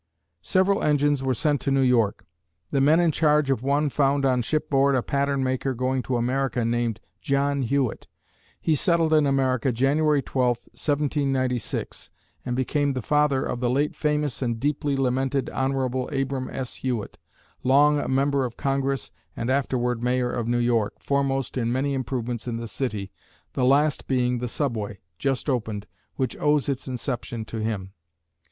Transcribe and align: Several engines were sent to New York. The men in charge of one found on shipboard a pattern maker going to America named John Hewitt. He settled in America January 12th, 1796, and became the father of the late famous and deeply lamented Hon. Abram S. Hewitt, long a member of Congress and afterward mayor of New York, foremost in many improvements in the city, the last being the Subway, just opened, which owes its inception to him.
Several 0.41 0.81
engines 0.81 1.21
were 1.21 1.35
sent 1.35 1.61
to 1.61 1.69
New 1.69 1.83
York. 1.83 2.25
The 2.71 2.81
men 2.81 2.99
in 2.99 3.11
charge 3.11 3.51
of 3.51 3.61
one 3.61 3.91
found 3.91 4.25
on 4.25 4.41
shipboard 4.41 4.95
a 4.95 5.03
pattern 5.03 5.43
maker 5.43 5.75
going 5.75 6.01
to 6.01 6.17
America 6.17 6.65
named 6.65 6.99
John 7.21 7.61
Hewitt. 7.61 8.07
He 8.59 8.73
settled 8.73 9.13
in 9.13 9.27
America 9.27 9.71
January 9.71 10.23
12th, 10.23 10.65
1796, 10.73 12.09
and 12.43 12.55
became 12.55 12.93
the 12.93 13.03
father 13.03 13.45
of 13.45 13.59
the 13.59 13.69
late 13.69 13.95
famous 13.95 14.41
and 14.41 14.59
deeply 14.59 14.97
lamented 14.97 15.51
Hon. 15.53 16.09
Abram 16.11 16.49
S. 16.51 16.77
Hewitt, 16.77 17.19
long 17.61 17.99
a 17.99 18.07
member 18.07 18.43
of 18.43 18.57
Congress 18.57 19.11
and 19.37 19.51
afterward 19.51 20.01
mayor 20.01 20.31
of 20.31 20.47
New 20.47 20.57
York, 20.57 20.95
foremost 20.99 21.59
in 21.59 21.71
many 21.71 21.93
improvements 21.93 22.47
in 22.47 22.57
the 22.57 22.67
city, 22.67 23.11
the 23.53 23.65
last 23.65 24.07
being 24.07 24.39
the 24.39 24.47
Subway, 24.47 24.97
just 25.19 25.47
opened, 25.47 25.85
which 26.15 26.35
owes 26.37 26.67
its 26.67 26.87
inception 26.87 27.45
to 27.45 27.59
him. 27.59 27.93